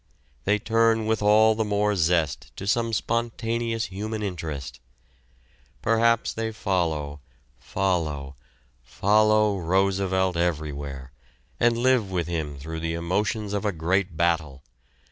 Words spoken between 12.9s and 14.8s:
emotions of a great battle.